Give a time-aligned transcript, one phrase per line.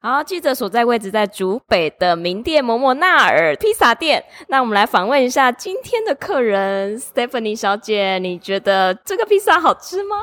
[0.00, 4.24] 好，记者所在位置在竹北的名店摩摩纳尔披萨店。
[4.46, 10.16] 那我们来访问一下今天的客人 Stephanie 小姐，你觉得这个披萨好吃吗？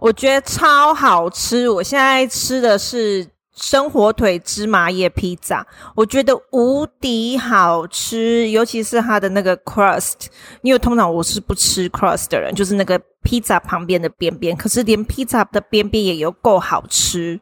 [0.00, 1.68] 我觉得超好吃。
[1.68, 10.28] 我现在吃的是生火腿芝麻叶披萨，我觉得无敌好吃，尤其是它的那个 crust。
[10.62, 17.38] 因为通常我是不吃 crust 的人，就是那个披萨旁边的边边，可是连披萨的边边也有够好吃。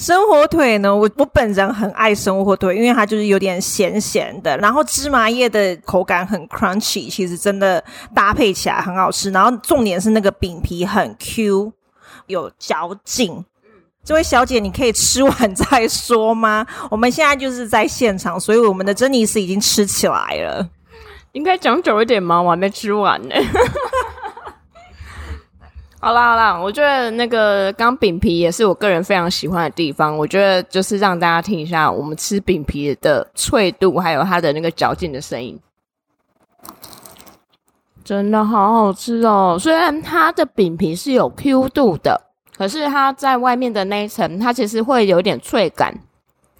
[0.00, 9.30] 生火腿呢，我我本人很爱生火腿，因为它就是有点咸咸的，然后芝麻叶的口感很 crunchy，其实真的搭配起来很好吃。
[9.30, 11.70] 然后重点是那个饼皮很 Q，
[12.28, 13.44] 有嚼劲。
[14.02, 16.66] 这位小姐，你可以吃完再说吗？
[16.90, 20.66] 我们现在就是在现场，所以我们的珍妮斯已经吃起来了。
[21.32, 22.40] 应该讲久一点吗？
[22.40, 23.34] 我还没吃完呢。
[26.02, 30.16] 好啦好啦，我觉得那个刚饼皮也是我个人非常喜欢的地方。
[30.16, 35.60] 我觉得就是让大家听一下我们吃饼皮的脆度，还有它的那个嚼劲的声音，
[38.02, 39.58] 真的好好吃哦！
[39.60, 42.18] 虽然它的饼皮是有 Q 度的，
[42.56, 45.94] 可是它在外面的那一层，它其实会有点脆感。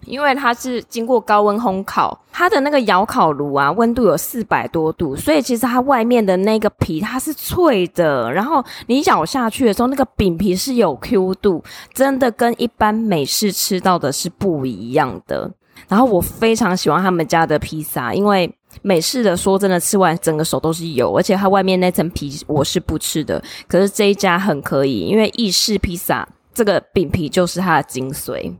[0.04, 11.62] 因为它是经过高温烘烤，它的那个窑烤炉啊，温度有四百多度，所以其实它外面的那个皮它是脆的，然后你咬下去的时候，那个饼皮是有 Q 度，
[11.92, 15.50] 真的跟一般美式吃到的是不一样的。
[15.88, 28.54] 然后我非常喜欢他们家的披萨，因为美式的说真的吃完整个手都是油，而且它外面那层皮我是不吃的，可是这一家很可以，因为意式披萨这个饼皮就是它的精髓。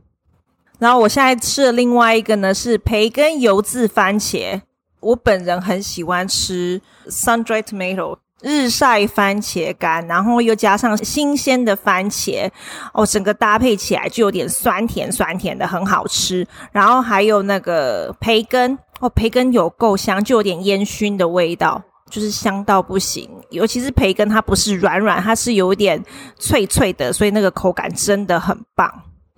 [0.81, 4.59] 然后我现在吃的另外一个呢是培根油渍番茄，
[4.99, 12.49] 我本人很喜欢吃 sun-dried tomato 日晒番茄干，然后又加上新鲜的番茄，
[12.95, 16.47] 哦，整个搭配起来就有点酸甜酸甜的，很好吃。
[16.71, 23.29] 然后还有那个培根，哦，培根有够香，就有点烟熏的味道，就是香到不行。
[23.51, 26.03] 尤其是培根，它不是软软，它是有点
[26.39, 28.91] 脆脆的，所以那个口感真的很棒。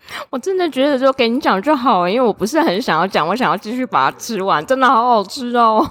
[0.30, 5.86] 我真的觉得就给你讲就好，因为我不是很想要讲，我想要继续把它吃完，真的好好吃哦。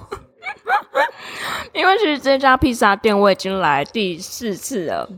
[1.73, 5.09] 因为其实这家披萨店我已经来第四次了，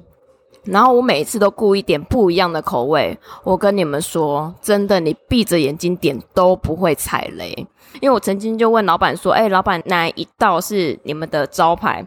[0.64, 3.18] 然后我每一次都故意点不一样的口味。
[3.44, 7.68] 我跟你们说，真的，你闭着眼睛点都不会踩雷。
[8.02, 12.06] 因为我曾经就问老板说：“哎，老板，哪一道是你们的招牌？”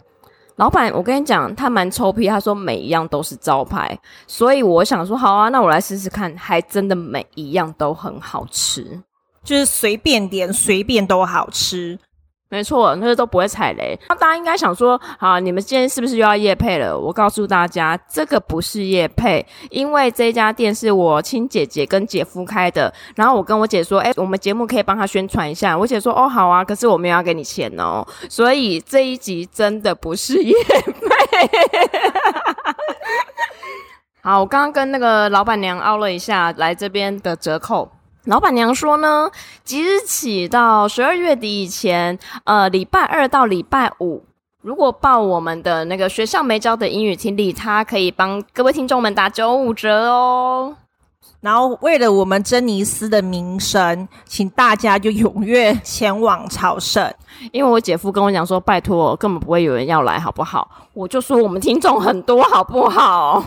[0.58, 3.96] 老板，我跟你讲，他蛮臭屁，他说每一样都是招牌，
[4.26, 9.00] 所以我想说，好啊，那我来试试看，还真的每一样都很好吃，
[9.44, 11.96] 就是随便点，随便都好吃。
[12.50, 13.98] 没错，那个都不会踩雷。
[14.08, 16.98] 那大家应该想说，好，你们今天是不是又要业配了？
[16.98, 22.90] 我告诉大家，这个不是业配，因为这家店是我亲姐姐跟姐夫开的。
[23.14, 25.76] 然后我跟我姐说，哎，我们节目可以帮他宣传一下。
[25.76, 28.02] 我姐说，哦，好啊，可是我们要给你钱哦。
[28.30, 31.50] 所以这一集真的不是业配。
[34.22, 37.90] 好，我刚刚跟那个老板娘凹了一下，来这边的折扣。
[38.28, 39.30] 老板娘说呢，
[39.64, 44.22] 即日起到十二月底以前，呃，礼拜二到礼拜五，
[44.60, 50.76] 如果报我们的那个学校没教的英语听力，他可以帮各位听众们打九五折哦。
[51.40, 57.10] 然后为了我们珍妮斯的名声，请大家就踊跃前往朝圣。
[57.50, 60.68] 因为我姐夫跟我讲说，拜托，根本不会有人要来，好不好？
[60.92, 63.42] 我就说我们听众很多，好不好？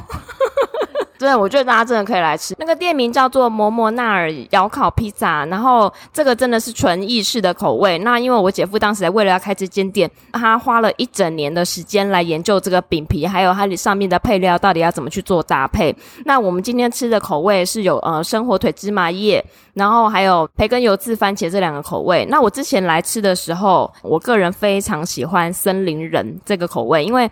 [1.21, 2.55] 真的，我觉得大家真的可以来吃。
[2.57, 7.99] 那个店名叫做摩摩纳尔窑烤披萨，然后这个真的是纯意式的口味。
[7.99, 15.95] 那因为我姐夫当时为了要开这间店，他花了一整年的时间来研究这个饼皮，还有它上面的配料到底要怎么去做搭配。
[16.25, 19.45] 那我们今天吃的口味是有呃生火腿芝麻叶，
[19.75, 22.25] 然后还有培根油渍番茄这两个口味。
[22.31, 27.29] 那我之前来吃的时候，我个人非常喜欢森林人这个口味，因为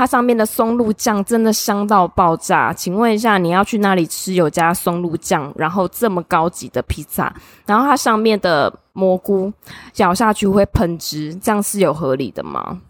[0.00, 7.30] 它上面的松露酱真的香到爆炸，请问一下，你要去那里吃有加松露酱，然后这么高级的披萨，
[7.66, 9.52] 然后它上面的蘑菇
[9.96, 12.80] 咬下去会喷汁，这样是有合理的吗？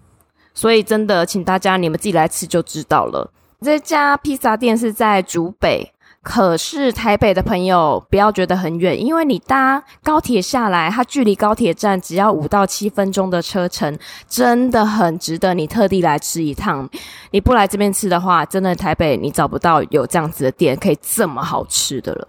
[0.55, 3.29] 所以真的，请大家你们自己来吃就知道了。
[3.61, 5.93] 这家披萨店是在竹北。
[6.23, 16.87] 可是台北的朋友不要觉得很远，因为你搭高铁下来，它距离高铁站只要五到七分钟的车程，真的很值得你特地来吃一趟。
[17.31, 22.29] 你不来这边吃的话，真的台北你找不到有这样子的店可以这么好吃的了。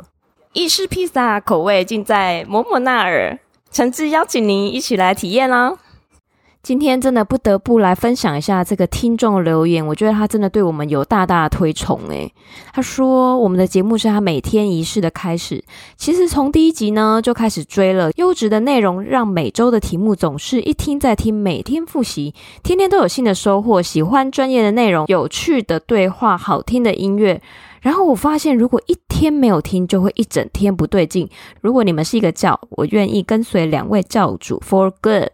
[0.53, 3.37] 意式披萨口味尽在摩摩纳尔，
[3.71, 5.73] 诚挚邀请您一起来体验啦！
[6.63, 12.31] 今天真的不得不来分享一下这个听众留言，我觉得他真的对我们有大大推崇诶。
[12.71, 15.63] 他说我们的节目是他每天仪式的开始，
[15.97, 23.81] 其实从第一集呢就开始追了，优质的内容让每周的题目总是一听再听，每天复习，天天都有新的收获。
[23.81, 27.41] 喜欢专业的内容，有趣的对话，好听的音乐。
[27.81, 31.27] 然后我发现，如果一天没有听，就会一整天不对劲。
[31.61, 35.31] 如果你们是一个教，我愿意跟随两位教主 for good。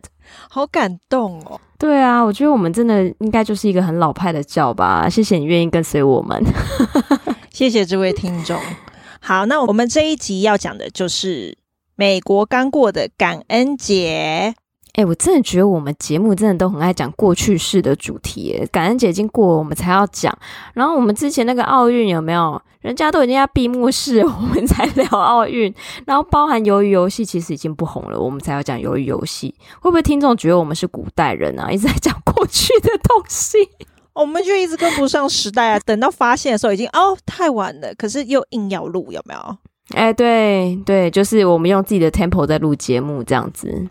[0.49, 1.59] 好感动哦！
[1.77, 5.07] 对啊，我觉得我们真的应该就是一个很老派的教吧。
[5.09, 6.43] 谢谢你愿意跟随我们，
[7.53, 8.59] 谢谢这位听众。
[9.19, 11.57] 好，那我们这一集要讲的就是
[11.95, 14.55] 美国刚过的感恩节。
[14.97, 18.67] 哎，我真的觉得我们节目真的都很爱讲过去式的主题。
[18.71, 20.35] 感恩节已经过了，我们才要讲。
[20.73, 22.59] 然后我们之前那个奥运有没有？
[22.81, 25.71] 人家都已经要闭幕式，我们才聊奥运。
[26.05, 29.53] 然后包含鱿鱼游戏，其实已经不红了，我们才要讲鱿鱼游戏。
[29.81, 31.69] 会不会听众觉得我们是古代人啊？
[31.69, 33.57] 一直在讲过去的东西，
[34.13, 35.79] 我们就一直跟不上时代啊。
[35.85, 37.93] 等到发现的时候，已经哦太晚了。
[37.95, 39.57] 可是又硬要录，有没有？
[39.93, 43.87] 哎，对对，就是我们用自己的 tempo 在录节目，这样子。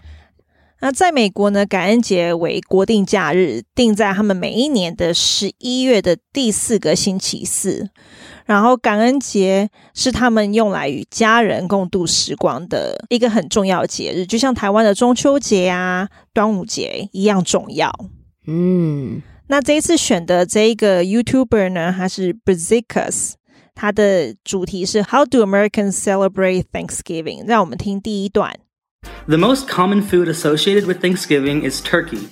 [0.80, 7.88] 那在美国呢，感恩节为国定假日，定在他们每一年的十一月的第四个星期四。
[8.44, 17.90] 然后，感恩节是他们用来与家人共度时光的一个很重要的节日，就像台湾的中秋节啊、端午节一样重要。
[18.46, 23.32] 嗯，那这一次选的这一个 YouTuber 呢，他是 Brazicus，
[23.74, 27.44] 他的主题是 How do Americans celebrate Thanksgiving？
[27.46, 28.54] 让我们听第一段。
[29.27, 32.27] The most common food associated with Thanksgiving is turkey.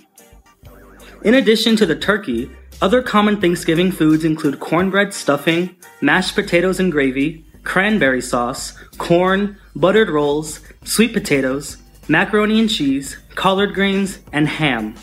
[1.23, 2.49] In addition to the turkey,
[2.81, 10.09] other common Thanksgiving foods include cornbread stuffing, mashed potatoes and gravy, cranberry sauce, corn, buttered
[10.09, 11.77] rolls, sweet potatoes,
[12.07, 14.95] macaroni and cheese, collard greens, and ham.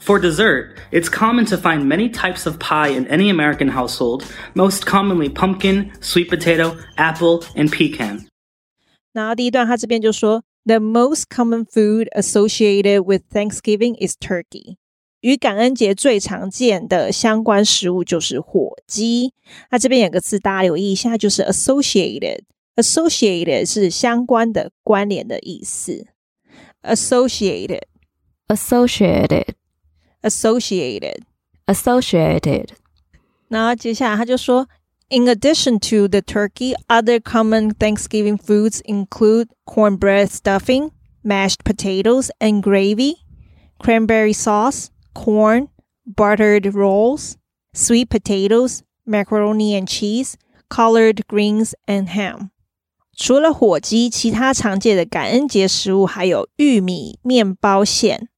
[0.00, 4.24] For dessert, it's common to find many types of pie in any American household,
[4.54, 8.26] most commonly pumpkin, sweet potato, apple, and pecan.
[9.12, 14.78] 然后第一段他这边就说 The most common food associated with Thanksgiving is turkey.
[15.20, 19.32] 与感恩节最常见的相关食物就是火鸡。
[19.70, 26.06] 那这边有个字，大家留意一下，就是 associated。associated 是相关的、关联的意思。
[26.82, 27.82] associated,
[28.48, 29.54] associated,
[30.22, 31.22] associated,
[31.66, 32.68] associated。
[33.48, 34.68] 然后接下来他就说。
[35.10, 40.90] In addition to the turkey, other common Thanksgiving foods include cornbread stuffing,
[41.22, 43.18] mashed potatoes and gravy,
[43.78, 45.68] cranberry sauce, corn,
[46.04, 47.36] buttered rolls,
[47.72, 50.36] sweet potatoes, macaroni and cheese,
[50.68, 52.50] collard greens, and ham.
[53.16, 58.28] 除了火鸡，其他常见的感恩节食物还有玉米面包馅、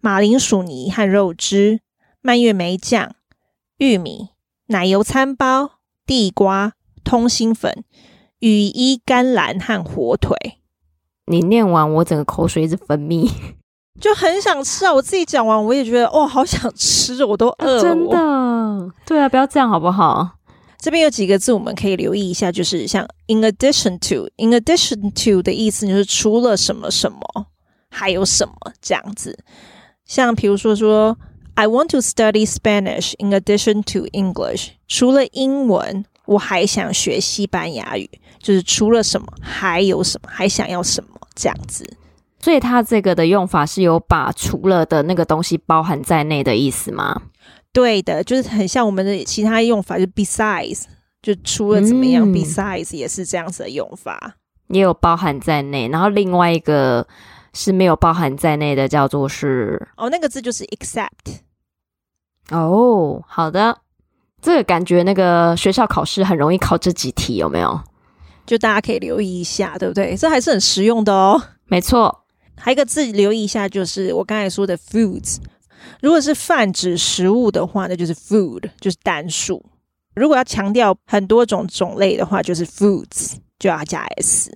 [0.00, 1.80] 马铃薯泥和肉汁、
[2.20, 3.16] 蔓越莓酱、
[3.78, 4.28] 玉米、
[4.66, 5.75] 奶油餐包。
[6.07, 6.73] 地瓜、
[7.03, 7.83] 通心粉、
[8.39, 10.35] 羽衣甘蓝和火腿。
[11.27, 13.29] 你念完，我整个口水一直分泌，
[13.99, 14.93] 就很想吃啊！
[14.93, 17.81] 我自己讲完，我也觉得哇，好想吃，我都饿了。
[17.81, 20.37] 真的，对啊，不要这样好不好？
[20.79, 27.19] 这边有几个字我们可以留意一下，就是像 in addition to，in addition to 的意思就是除了什么什么，
[27.89, 29.37] 还有什么这样子。
[30.05, 31.17] 像比如说说。
[31.57, 34.73] I want to study Spanish in addition to English。
[34.87, 38.07] 除了英文，我还想学西班牙语。
[38.37, 41.83] 就是除了什么，还有什么，还想要什么这样子。
[42.39, 47.23] 所以它这个的用法是有把除了的那个东西包含在内的意思吗？
[47.73, 50.83] 对的，就是很像我们的其他用法，就 besides，
[51.23, 54.35] 就除了怎么样，嗯，besides 也是这样子的用法，
[54.67, 55.87] 也有包含在内。
[55.89, 57.05] 然后另外一个
[57.53, 61.39] 是没有包含在内的，叫做是哦，那个字就是 except。
[62.51, 63.77] 哦，好的，
[64.41, 67.79] 这个感觉那个学校考试很容易考这几题，有没有？
[68.45, 70.15] 就大家可以留意一下，对不对？
[70.15, 71.41] 这还是很实用的哦。
[71.65, 72.23] 没错，
[72.55, 75.37] 还有一个字留意一下，就是我刚才说的 foods。
[76.01, 79.61] 如果是泛指食物的话，那就是 food，就是单数；
[80.15, 84.49] 如果要强调很多种种类的话，就是 foods，就要加 s。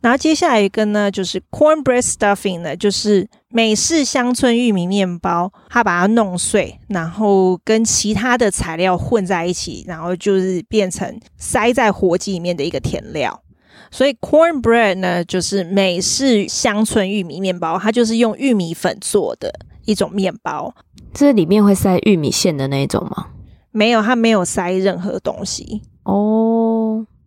[0.00, 13.42] 然后接下来一个呢，就是 cornbread stuffing 呢，就是美式乡村玉米面包，它把它弄碎，然后跟其他的材料混在一起，然后就是变成塞在火鸡里面的一个填料。
[13.90, 19.52] 所以 cornbread 呢，就是美式乡村玉米面包，它就是用玉米粉做的
[19.84, 20.74] 一种面包。
[21.12, 23.26] 这里面会塞玉米馅的那种吗？
[23.70, 26.71] 没有，它没有塞任何东西哦。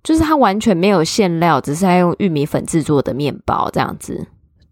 [0.06, 4.28] 就是它完全没有馅料，只是在用玉米粉制作的面包这样子。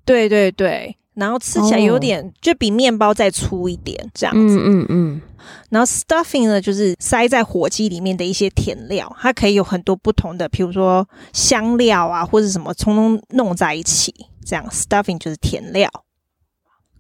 [0.06, 2.32] 对对对，然后吃起来有点、oh.
[2.40, 4.58] 就比面包再粗一点这样子。
[4.60, 5.22] 嗯嗯嗯。
[5.70, 14.14] 然后 stuffing 呢，就是塞在火鸡里面的一些甜料，它可以有很多不同的，比如说香料啊，或者什么，通通弄在一起。
[14.46, 15.90] 这样 stuffing 就是甜料。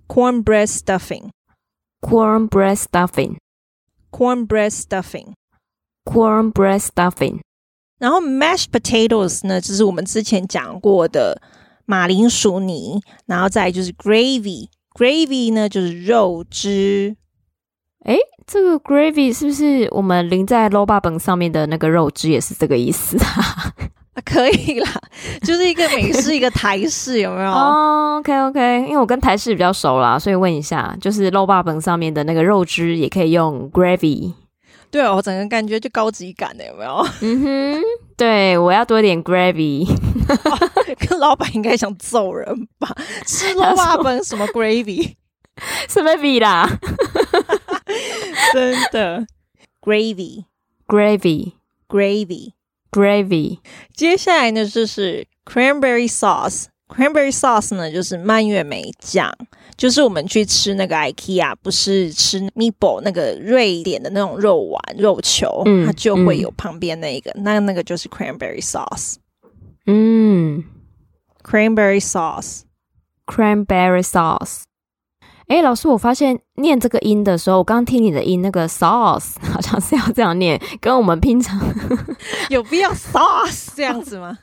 [0.07, 7.39] cornbread stuffing，cornbread stuffing，cornbread stuffing，cornbread stuffing。
[7.99, 11.41] 然后 mashed potatoes 呢，就是我们之前讲过的
[11.85, 17.15] 马铃薯泥，然后再就是 gravy，gravy 呢就是肉汁。
[18.05, 23.73] 诶，这个 gravy 是不是我们淋在肉霸本上面的那个肉汁也是这个意思啊？
[24.25, 24.89] 可以啦，
[25.41, 27.51] 就是一个美式，一个台式，有没有？
[27.51, 31.31] 哦，OK OK，因为我跟台式比较熟啦，所以问一下，就是
[31.65, 34.33] 本上面的那个肉汁也可以用 gravy。
[34.93, 37.03] 对哦，我整个感觉就高级感的，有没有？
[37.21, 37.81] 嗯哼，
[38.15, 39.87] 对，我要多一点 gravy。
[41.09, 42.95] 跟老板应该想揍人吧？
[43.25, 45.15] 吃肉霸本什么 gravy？
[45.89, 46.69] 什么比啦？
[48.53, 49.25] 真的
[49.81, 52.51] ，gravy，gravy，gravy。
[52.91, 53.57] Gravy，
[53.95, 56.65] 接下来呢就是 cranberry sauce。
[56.95, 59.31] Cranberry sauce 呢就是蔓越莓酱，
[59.75, 69.15] 就是我们去吃那个 IKEA，不是吃 meatball 那个瑞典的那种肉丸、肉球，嗯、它就会有旁边那个，嗯、那那个就是 cranberry sauce。
[69.85, 70.63] 嗯
[71.43, 74.61] ，cranberry sauce，cranberry sauce。
[75.47, 81.59] 哎，老师，我发现念这个音的时候，我刚刚听你的音，那个 sauce 好像是要这样念，跟我们平常
[82.49, 84.39] 有必要 sauce 这样子吗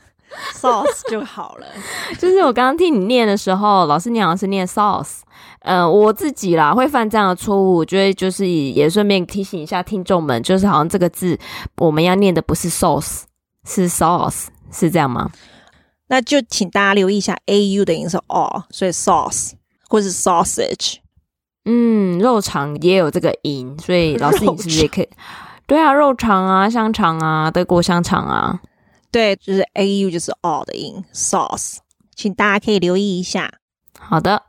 [0.55, 1.67] ？sauce 就好了。
[2.19, 5.21] 就是我刚刚听你念的时候，老师你好像是念 sauce，
[5.61, 11.39] 呃，我自己啦会犯这样的错误，我觉得就是也顺便提醒一下听众们，就是好像这个字
[11.77, 13.23] 我们要念的不是 sauce，
[13.65, 15.31] 是 sauce，是这样吗？
[16.09, 19.53] 那就请大家留意一下 a u 的音是 o，所以 sauce。
[19.93, 20.99] 或是 sausage，
[21.65, 25.09] 嗯，肉肠也有这个音，所以老师你是不是也可以？
[25.67, 28.61] 对啊，肉肠啊，香肠啊，德国香肠啊，
[29.11, 31.79] 对，就是 a u 就是 all 的音，sauce，
[32.15, 33.53] 请大家可以留意一下。
[33.99, 34.43] 好的，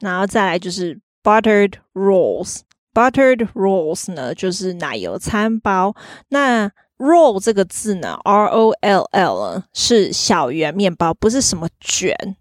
[0.00, 5.94] 然后再来就是 buttered rolls，buttered rolls 呢就是奶油餐包。
[6.28, 12.36] 那 roll 这个字呢，r o l l 是小圆面包，不是什么卷。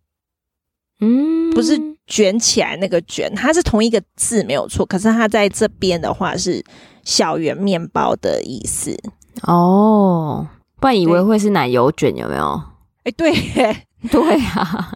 [0.99, 6.63] 嗯，不是卷起来那个卷，它是同一个字没有错，可是它在这边的话是
[7.03, 8.95] 小圆面包的意思
[9.41, 10.47] 哦，
[10.81, 12.61] 不然以为会是奶油卷有没有？
[13.03, 14.91] 哎，对耶，对啊，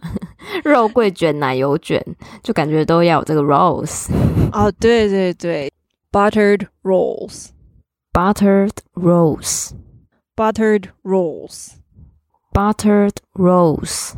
[0.64, 2.04] 肉桂卷、奶油卷，
[2.42, 4.10] 就感觉都要有这个 rolls
[4.52, 5.72] 哦，对对对
[6.10, 14.12] ，buttered rolls，buttered rolls，buttered rolls，buttered rolls。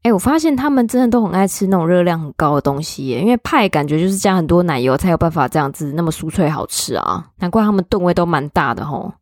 [0.01, 9.13] 哎，我发现他们真的都很爱吃那种热量很高的东西耶，因为派感觉就是加很多奶油才有办法这样子那么酥脆好吃啊，难怪他们吨位都蛮大的吼。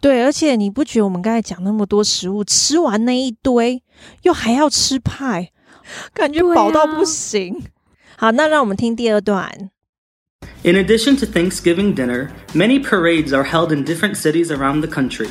[0.00, 3.82] 对，而且你不觉得我们刚才讲那么多食物，吃完那一堆
[4.22, 5.50] 又还要吃派，
[6.14, 7.54] 感觉饱到不行。
[8.16, 9.70] 啊、好，那让我们听第二段。
[10.64, 15.28] In addition to Thanksgiving dinner, many parades are held in different cities around the country.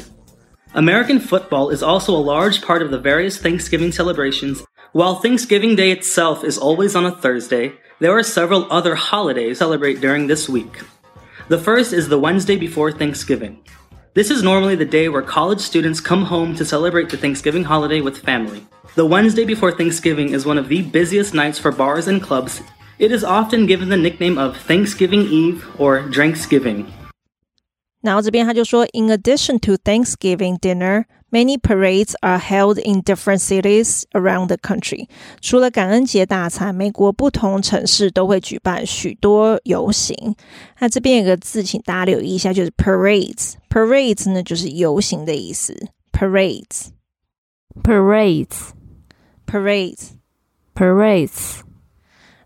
[0.78, 4.64] American football is also a large part of the various Thanksgiving celebrations.
[4.92, 10.02] While Thanksgiving Day itself is always on a Thursday, there are several other holidays celebrate
[10.02, 10.84] during this week.
[11.48, 13.64] The first is the Wednesday before Thanksgiving.
[14.14, 18.02] This is normally the day where college students come home to celebrate the Thanksgiving holiday
[18.02, 18.64] with family.
[18.94, 22.62] The Wednesday before Thanksgiving is one of the busiest nights for bars and clubs.
[23.00, 26.94] It is often given the nickname of Thanksgiving Eve or Drinksgiving.
[28.07, 35.09] 然后这边他就说，In addition to Thanksgiving dinner, many parades are held in different cities around the country.
[35.41, 40.35] 除了感恩节大餐，美国不同城市都会举办许多游行。
[40.81, 45.73] 那这边有个字，请大家留意一下，就是 parades。parades 呢，就是游行的意思。
[46.13, 46.89] parades,
[47.85, 48.71] parades,
[49.47, 50.09] parades,
[50.75, 51.61] parades。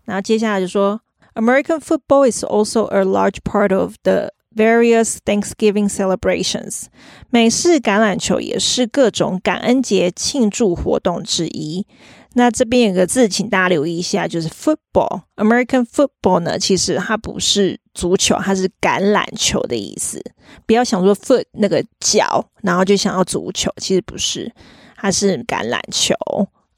[0.05, 1.01] 然后接下来就说，
[1.33, 6.86] American football is also a large part of the various Thanksgiving celebrations。
[7.30, 11.86] 美式橄榄球也是各种感恩节庆祝活动之一。
[12.34, 15.20] 那这边有个字，请大家留意一下，就是 football。
[15.36, 20.22] American football 呢，其实它不是足球，它是橄榄球的意思。
[20.64, 24.50] 不要想说 foot 那个脚，然后就想要足球，其实不是，
[24.96, 26.14] 它是橄榄球。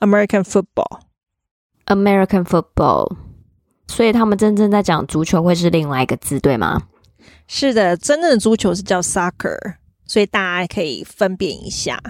[0.01, 3.17] American football，American football。
[3.87, 6.83] 所以他们真正在讲足球会是另外一个字，对吗？
[7.47, 12.01] 是的，真正的足球是叫 soccer，所以大家可以分辨一下。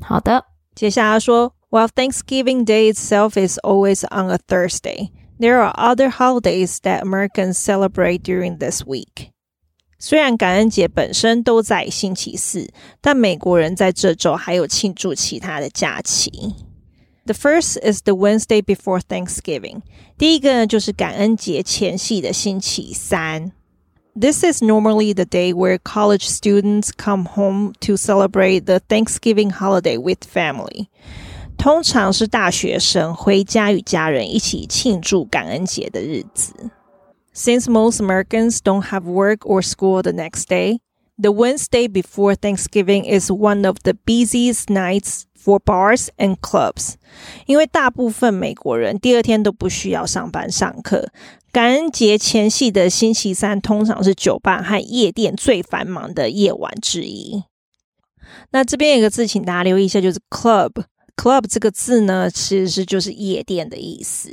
[0.00, 0.44] 好的，
[0.74, 8.22] 接下来说，While Thanksgiving Day itself is always on a Thursday, there are other holidays that Americans celebrate
[8.22, 9.30] during this week.
[9.98, 12.68] 虽然感恩节本身都在星期四，
[13.00, 16.30] 但美国人在这周还有庆祝其他的假期。
[17.24, 19.82] The first is the Wednesday before Thanksgiving.
[20.18, 23.52] 第一个呢，就是感恩节前夕的星期三。
[24.15, 30.25] This is normally the day where college students come home to celebrate the Thanksgiving holiday with
[30.25, 30.89] family.
[31.57, 36.71] 通常是大学生回家与家人一起庆祝感恩节的日子。
[37.33, 40.79] Since most Americans don't have work or school the next day,
[41.19, 46.94] the Wednesday before Thanksgiving is one of the busiest nights for bars and clubs.
[47.46, 51.08] 因为大部分美国人第二天都不需要上班上课。
[51.52, 57.44] 感恩节前夕的星期三，通常是酒吧和夜店最繁忙的夜晚之一。
[58.52, 60.84] 那这边有个字，请大家留意一下，就是 club。
[61.14, 64.30] club 这个字呢，其实是就是夜店的意思。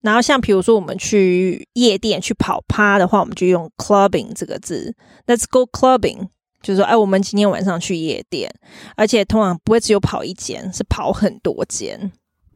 [0.00, 4.94] 然后像比如说我们去夜店去跑趴的话，我们就用 clubbing 这个字。
[5.26, 6.28] Let's go clubbing，
[6.62, 8.52] 就是说，哎，我们今天晚上去夜店，
[8.96, 12.12] 而且通常不会只有跑一间，是跑很多间。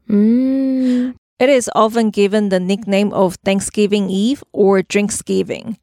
[0.07, 1.15] 嗯。
[1.39, 5.77] It is often given the nickname of Thanksgiving Eve or Drinksgiving，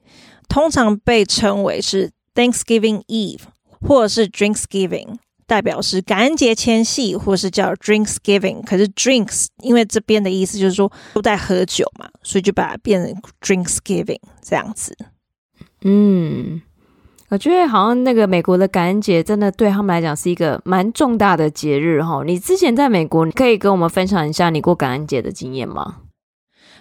[0.47, 3.41] 通常被称为是 Thanksgiving Eve
[3.81, 5.15] 或者是 Drinksgiving，
[5.47, 8.61] 代表是感恩节前夕，或是叫 Drinksgiving。
[8.63, 14.95] 可是 Drinks 因为这边的意思就是说都在喝酒嘛，所以就把它变成 Drinksgiving 这样子。
[15.81, 16.61] 嗯。
[17.29, 22.23] 我觉得好像那个美国的感恩节真的对他们来讲是一个蛮重大的节日哈。
[22.25, 25.95] 你之前在美国，你可以跟我们分享一下你过感恩节的经验吗？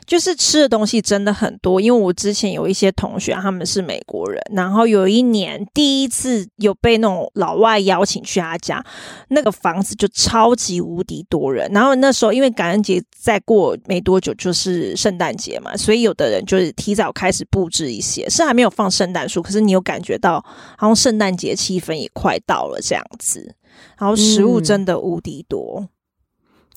[0.07, 8.85] 就是吃的东西真的很多，因为我之前有一些同学他们是美国人，然后有一年第一次有被那种老外邀请去他家，
[9.29, 11.69] 那个房子就超级无敌多人。
[11.73, 20.41] 然后那时候因为感恩节再过没多久就是圣诞节嘛，所以有的人就是提早开始布置一些，是还没有放圣诞树，可是你有感觉到
[20.79, 23.55] 好像圣诞节气氛也快到了这样子，
[23.99, 25.81] 然后食物真的无敌多。
[25.81, 25.89] 嗯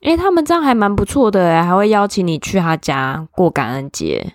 [0.04, 4.34] 诶，他们这样还蛮不错的诶，还会邀请你去他家过感恩节，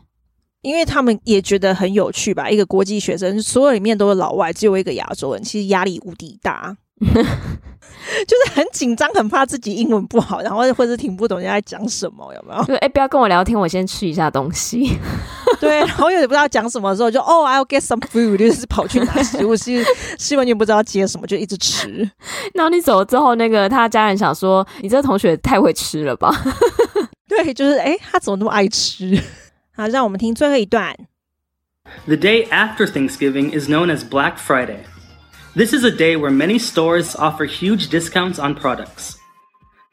[0.63, 2.51] 因为他们也觉得很有趣吧。
[2.51, 6.77] 一个国际学生，所有里面都是老外，只有一个亚洲人，其实压力无敌大。
[8.27, 12.65] 就是很紧张，很怕自己英文不好，然后或者听不懂人家在讲什么，有没有？
[12.65, 14.99] 对，哎，不要跟我聊天，我先吃一下东西。
[15.60, 19.84] 对，然后有点不知道讲什么的时候，就哦，I'll get some food，就是跑去拿食物，是
[20.18, 22.10] 是完全不知道接什么，就一直吃。
[22.54, 26.34] 然后你走了之后，那个他家人想说，你这个同学太会吃了吧？
[27.28, 29.22] 对，就是哎，他怎么那么爱吃？
[29.76, 30.96] 好，让我们听最后一段。
[32.06, 34.82] The day after Thanksgiving is known as Black Friday.
[35.56, 39.16] This is a day where many stores offer huge discounts on products.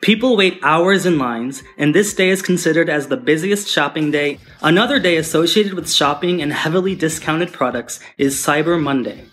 [0.03, 4.39] People wait hours in lines, and this day is considered as the busiest shopping day.
[4.63, 9.25] Another day associated with shopping and heavily discounted products is Cyber Monday.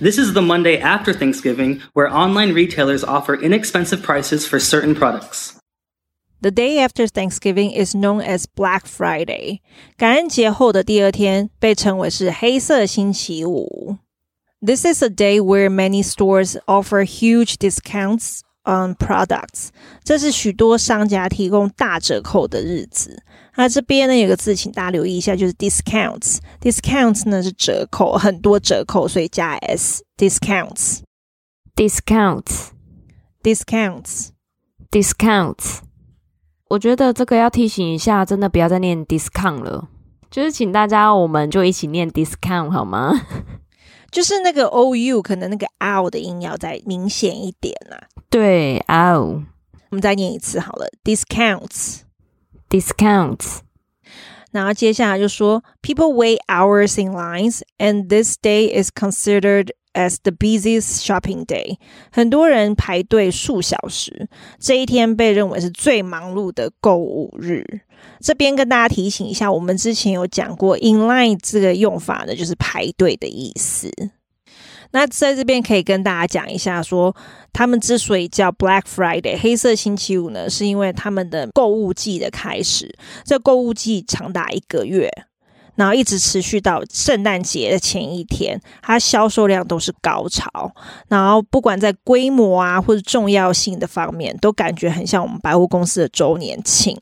[0.00, 5.58] This is the Monday after Thanksgiving where online retailers offer inexpensive prices for certain products.
[6.40, 9.60] The day after Thanksgiving is known as Black Friday。
[9.96, 13.98] 感恩节后的第二天被称为是黑色星期五。
[14.60, 19.69] This is a day where many stores offer huge discounts on products。
[20.03, 23.23] 这是许多商家提供大折扣的日子。
[23.55, 26.37] 那这边呢有个字，请大家留意一下，就是 discounts。
[26.61, 30.03] discounts 呢是折扣，很多折扣，所以加 s。
[30.17, 30.99] discounts。
[31.75, 32.67] discounts。
[33.41, 34.27] discounts。
[34.91, 35.79] discounts。
[36.69, 39.87] 我觉得这个要提醒一下，真的不要再念 discount 了，
[40.29, 43.13] 就是请大家，我们就一起念 discount 好吗？
[44.10, 47.96] 就是那个 o u 可能那个 o 的音要再明显一点啊。
[48.28, 49.42] 对，o。
[49.90, 53.58] 我们再念一次好了，discounts，discounts。
[54.50, 61.77] 然后接下来就说，people wait hours in lines，and this day is considered as the busiest shopping day，
[62.11, 64.29] 很多人排队数小时，
[64.59, 67.81] 这一天被认为是最忙碌的购物日。
[68.21, 73.91] 这边跟大家提醒一下，我们之前有讲过 in line 这个用法呢，就是排队的意思。
[74.91, 77.13] 那在这边可以跟大家讲一下说，
[77.51, 85.11] 他们之所以叫 Black Friday 黑色星期五呢，是因为他们的购物季的开始，这购物季长达一个月。
[85.77, 90.49] 然后一直持续到圣诞节的前一天，它销售量都是高潮。
[91.07, 96.99] 然后不管在规模啊或者重要性的方面，都感觉很像我们百货公司的周年庆。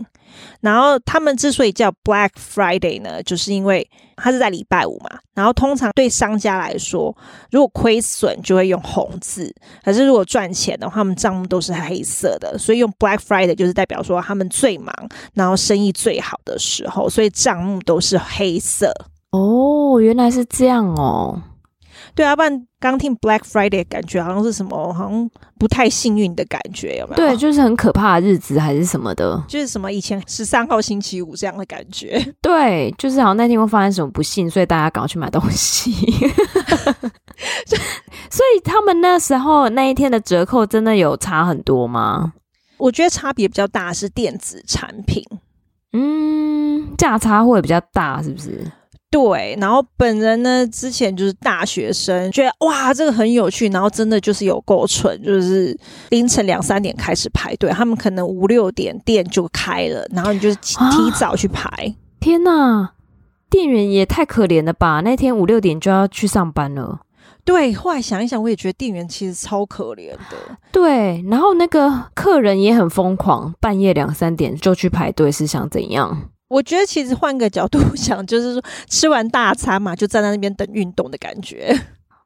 [0.62, 5.20] 然后他们之所以叫 Black Friday 呢，就是因为它是在礼拜五嘛。
[5.34, 7.16] 然后通常对商家来说，
[7.52, 12.58] 如果亏损就会用红字，可是如果赚钱的话，他们账目都是黑色的。
[12.58, 14.94] 所以用 Black Friday 就是代表说他们最忙，
[15.34, 18.94] 然后生意最好的时候，所以账目都是黑色。
[19.32, 21.42] 哦，原来是这样哦。
[22.16, 27.16] 对啊，不然刚听 Black Friday 感觉好像是什么，好像不太幸运的感觉，有没有？
[27.18, 32.26] 对，就是很可怕的日子还是什么的，就是什么以前十三号星期五这样的感觉。
[32.42, 35.92] 对，就是好像那天会发生什么不幸，所以大家赶快去买东西。
[38.30, 42.34] 所以他们那时候那一天的折扣真的有差很多吗？
[42.78, 45.24] 我觉得差别比较大是电子产品，
[45.94, 48.70] 嗯，价差会比较大，是不是？
[49.12, 55.78] 对，然后本人呢，之前就是大学生，觉得哇，这个很有趣，然后真的就是有够蠢，就是
[56.10, 60.78] 凌晨两三点开始排队，他们可能五六点店就开了，然后你就提
[61.18, 61.68] 早去排。
[61.70, 62.92] 啊、天哪，
[63.50, 65.02] 店员也太可怜了吧！
[65.06, 67.00] 那天五六点就要去上班了。
[67.46, 70.58] 对，后来想一想，我也觉得店员其实超可怜的。
[70.72, 76.32] 对，然后那个客人也很疯狂，半夜两三点就去排队，是想怎样？
[76.48, 81.76] 我觉得其实换个角度 想，就是说吃完大餐嘛，就站在那边等运动的感觉。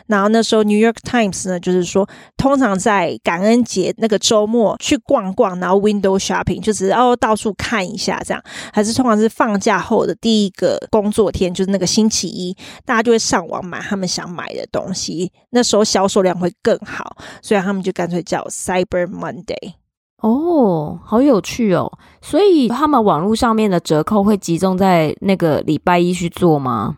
[0.06, 19.79] 然后那时候 New York Times 呢，就是说，通常在感恩节那个周末去逛逛，然后 Window Shopping 就只是哦到处看一下这样，还是通常是放假后的第一个工作天，就是那个星期一，大家就会上网买他们想买的东西，那时候销售量会更好，所以他们就干脆叫 Cyber Monday。
[20.20, 21.90] 哦，好有趣哦！
[22.20, 26.96] 所以他们网络上面的折扣会集中在那个礼拜一去做吗？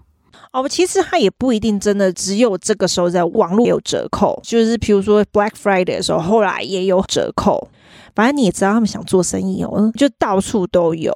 [0.52, 7.68] 哦，其实它也不一定真的只有这个时候在网络有折扣，就是譬如说 Black Friday 的时候，后来也有折扣。
[8.14, 11.14] 反正你也知道他们想做生意哦，就到处都有。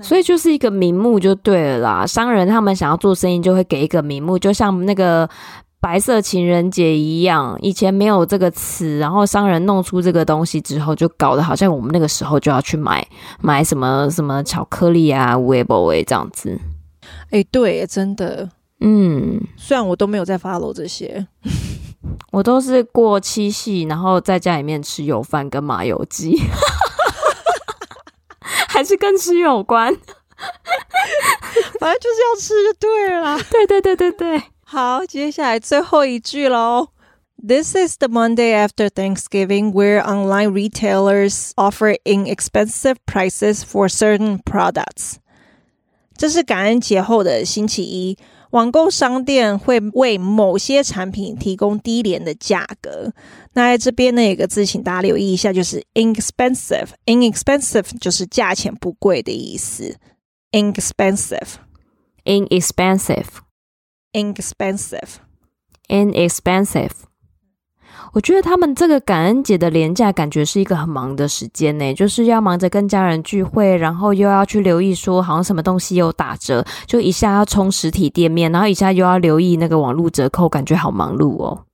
[0.00, 2.06] 所以就是一个名目就对了啦。
[2.06, 5.28] 商人他们想要做生意，就会给一个名目，就像那个
[5.82, 7.58] 白色情人节一样。
[7.60, 13.04] 以前没有这个词，然后商人弄出这个东西之后，就搞得好像我们那个时候就要去买
[13.40, 16.56] 买什么什么巧克力啊、微博诶这样子。
[17.30, 18.48] 哎、欸，对，真的，
[18.80, 21.26] 嗯，虽然我都没有在 follow 这些，
[22.30, 26.40] 我都是过七夕，然后在家里面吃油饭跟麻油鸡。
[28.68, 29.92] 还是跟吃有关，
[31.78, 33.38] 反正就是要吃就对了啦。
[33.50, 36.89] 对对对对对，好，接下来最后一句喽。
[37.39, 45.17] This is the Monday after Thanksgiving where online retailers offer inexpensive prices for certain products。
[46.17, 48.17] 这是感恩节后的星期一。
[48.51, 53.13] 网购商店会为某些产品提供低廉的价格。
[53.53, 59.97] 那在这边呢，有个字，请大家留意一下，就是 inexpensive。inexpensive 就是价钱不贵的意思。
[64.12, 66.90] inexpensive，inexpensive，inexpensive。
[68.12, 81.64] 我觉得他们这个感恩节的廉假感觉是一个很忙的时间呢，就是要忙着跟家人聚会，然后又要去留意说好像什么东西有打折，就一下要冲实体店面，然后一下又要留意那个网络折扣，感觉好忙碌哦。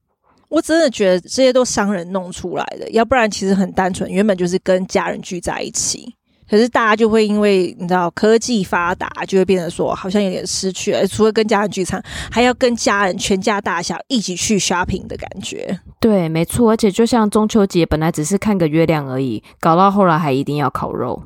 [0.48, 6.14] 我真的觉得这些都商人弄出来的，要不然其实很单纯，原本就是跟家人聚在一起。
[6.48, 11.06] 可是大家就会因为你知道科技发达，就会变得说好像有点失去了。
[11.06, 15.78] 除了跟家人聚餐，还要跟家人全家大小一起去 shopping 的感觉。
[16.00, 16.70] 对，没错。
[16.70, 21.24] 而且就像中秋节，本来只是看个月亮而已，搞到后来还一定要烤肉。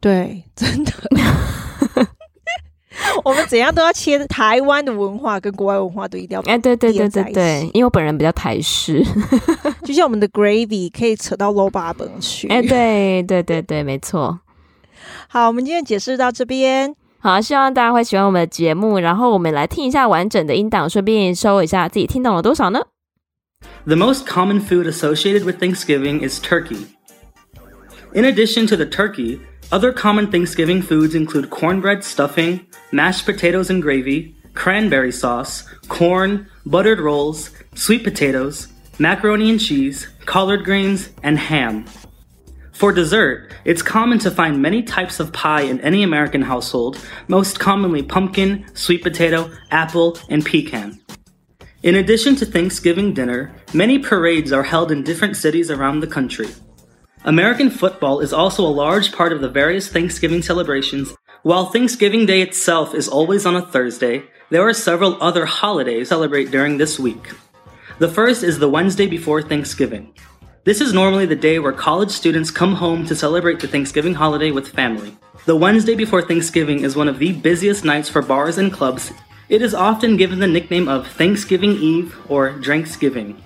[0.00, 0.92] 对，真的。
[3.24, 9.02] 我们怎样都要切台湾的文化跟国外文化都一定要哎，对对对对对，因为我本人比较台式，
[9.84, 12.46] 就像我们的 gravy 可以扯到 low 八本去。
[12.48, 14.38] 哎，对对对对，没错。
[15.27, 16.95] 好，我们今天解释到这边。
[17.19, 18.99] 好，希望大家会喜欢我们的节目。
[18.99, 22.79] 然后我们来听一下完整的音档，顺便收一下自己听懂了多少呢？
[23.85, 26.87] The most common food associated with Thanksgiving is turkey.
[28.13, 33.81] In addition to the turkey, other common Thanksgiving foods include cornbread stuffing, mashed potatoes and
[33.81, 41.85] gravy, cranberry sauce, corn, buttered rolls, sweet potatoes, macaroni and cheese, collard greens, and ham.
[42.74, 47.60] For dessert, it's common to find many types of pie in any American household, most
[47.60, 51.00] commonly pumpkin, sweet potato, apple, and pecan.
[51.84, 56.48] In addition to Thanksgiving dinner, many parades are held in different cities around the country.
[57.24, 61.14] American football is also a large part of the various Thanksgiving celebrations.
[61.42, 66.50] While Thanksgiving Day itself is always on a Thursday, there are several other holidays celebrate
[66.50, 67.28] during this week.
[68.00, 70.12] The first is the Wednesday before Thanksgiving.
[70.64, 74.50] This is normally the day where college students come home to celebrate the Thanksgiving holiday
[74.50, 75.14] with family.
[75.44, 79.12] The Wednesday before Thanksgiving is one of the busiest nights for bars and clubs.
[79.50, 83.36] It is often given the nickname of Thanksgiving Eve or Drinksgiving.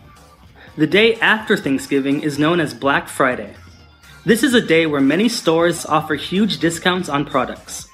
[0.77, 3.57] The day after Thanksgiving is known as Black Friday.
[4.25, 7.89] This is a day where many stores offer huge discounts on products.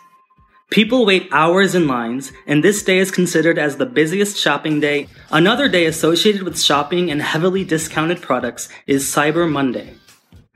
[0.73, 5.07] People wait hours in lines, and this day is considered as the busiest shopping day.
[5.31, 9.95] Another day associated with shopping and heavily discounted products is Cyber Monday.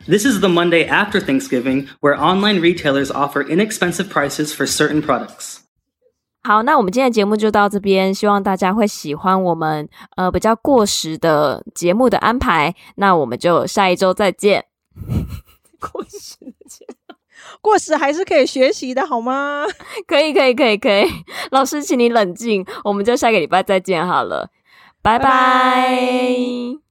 [0.08, 5.62] This is the Monday after Thanksgiving, where online retailers offer inexpensive prices for certain products.
[6.44, 12.76] 好，那我们今天的节目就到这边，希望大家会喜欢我们呃比较过时的节目的安排。
[12.98, 14.66] 那我们就下一周再见。
[15.80, 16.97] 过时的节目。
[17.61, 19.65] 过时还是可以学习的，好吗？
[20.07, 21.07] 可以，可以，可以，可以。
[21.51, 24.51] 老师，请你冷静，我们就下个礼拜再见好了，
[25.03, 25.25] 拜拜。
[25.25, 26.88] 拜拜。